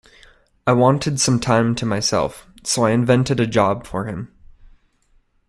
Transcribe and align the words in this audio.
I 0.65 0.73
wanted 0.73 1.19
some 1.19 1.39
time 1.39 1.75
to 1.75 1.85
myself, 1.85 2.47
so 2.63 2.85
I 2.85 2.89
invented 2.89 3.39
a 3.39 3.45
job 3.45 3.85
for 3.85 4.05
him. 4.05 4.33